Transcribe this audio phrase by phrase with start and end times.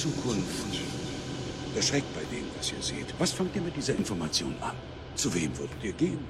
[0.00, 0.80] Zukunft.
[1.76, 3.14] Erschreckt bei dem, was ihr seht.
[3.18, 4.74] Was fangt ihr mit dieser Information an?
[5.14, 6.20] Zu wem würdet ihr gehen?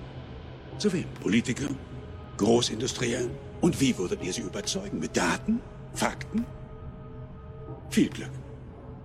[0.79, 1.05] Zu wem?
[1.23, 1.69] Politiker?
[2.37, 3.30] Großindustriellen?
[3.61, 4.98] Und wie würdet ihr sie überzeugen?
[4.98, 5.61] Mit Daten?
[5.95, 6.45] Fakten?
[7.91, 8.33] Viel Glück.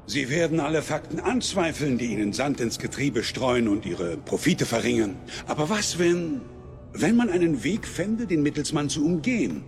[0.08, 5.16] Sie werden alle Fakten anzweifeln, die Ihnen Sand ins Getriebe streuen und Ihre Profite verringern.
[5.46, 6.42] Aber was, wenn,
[6.92, 9.64] wenn man einen Weg fände, den Mittelsmann zu umgehen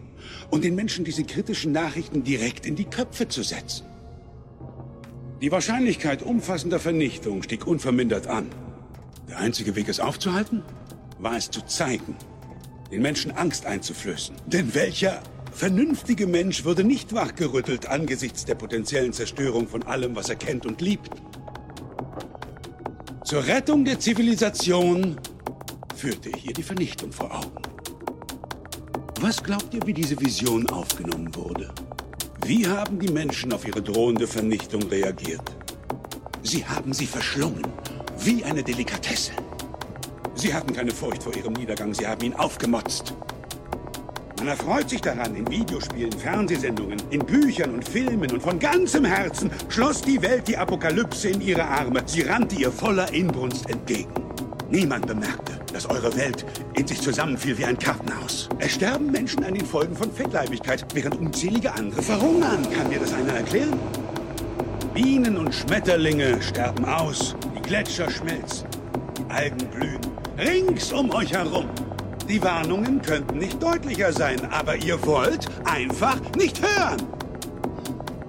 [0.49, 3.85] und den Menschen diese kritischen Nachrichten direkt in die Köpfe zu setzen?
[5.41, 8.47] Die Wahrscheinlichkeit umfassender Vernichtung stieg unvermindert an.
[9.29, 10.63] Der einzige Weg, es aufzuhalten,
[11.19, 12.15] war es zu zeigen,
[12.91, 14.35] den Menschen Angst einzuflößen.
[14.47, 15.21] Denn welcher
[15.51, 20.81] vernünftige Mensch würde nicht wachgerüttelt angesichts der potenziellen Zerstörung von allem, was er kennt und
[20.81, 21.11] liebt.
[23.23, 25.17] Zur Rettung der Zivilisation
[25.95, 27.61] führte ich ihr die Vernichtung vor Augen.
[29.21, 31.71] Was glaubt ihr, wie diese Vision aufgenommen wurde?
[32.47, 35.41] Wie haben die Menschen auf ihre drohende Vernichtung reagiert?
[36.43, 37.67] Sie haben sie verschlungen,
[38.19, 39.33] wie eine Delikatesse.
[40.33, 43.13] Sie hatten keine Furcht vor ihrem Niedergang, sie haben ihn aufgemotzt.
[44.37, 49.51] Man erfreut sich daran, in Videospielen, Fernsehsendungen, in Büchern und Filmen und von ganzem Herzen
[49.67, 52.01] schloss die Welt die Apokalypse in ihre Arme.
[52.05, 54.13] Sie rannte ihr voller Inbrunst entgegen.
[54.69, 58.49] Niemand bemerkte, dass eure Welt in sich zusammenfiel wie ein Kartenhaus.
[58.59, 62.67] Es sterben Menschen an den Folgen von Fettleibigkeit, während unzählige andere verhungern.
[62.71, 63.79] Kann mir das einer erklären?
[64.93, 68.67] Bienen und Schmetterlinge sterben aus, die Gletscher schmelzen,
[69.17, 70.01] die Algen blühen,
[70.37, 71.69] rings um euch herum.
[72.27, 77.01] Die Warnungen könnten nicht deutlicher sein, aber ihr wollt einfach nicht hören.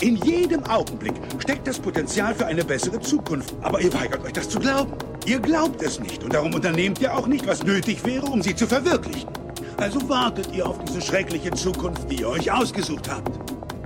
[0.00, 4.48] In jedem Augenblick steckt das Potenzial für eine bessere Zukunft, aber ihr weigert euch das
[4.48, 4.92] zu glauben.
[5.26, 8.54] Ihr glaubt es nicht und darum unternehmt ihr auch nicht, was nötig wäre, um sie
[8.54, 9.28] zu verwirklichen.
[9.76, 13.38] Also wartet ihr auf diese schreckliche Zukunft, die ihr euch ausgesucht habt.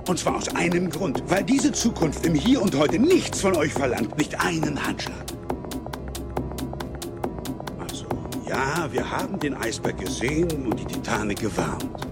[0.09, 3.73] Und zwar aus einem Grund, weil diese Zukunft im Hier und Heute nichts von euch
[3.73, 5.23] verlangt, nicht einen Handschlag.
[8.53, 12.07] Ja, wir haben den Eisberg gesehen und die Titanic gewarnt.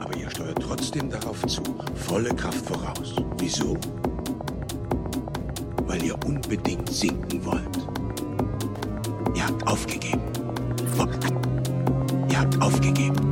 [0.00, 1.62] Aber ihr steuert trotzdem darauf zu.
[1.94, 3.14] Volle Kraft voraus.
[3.38, 3.76] Wieso?
[5.90, 7.64] Weil ihr unbedingt sinken wollt.
[9.34, 10.22] Ihr habt aufgegeben.
[12.30, 13.29] Ihr habt aufgegeben.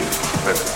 [0.00, 0.73] that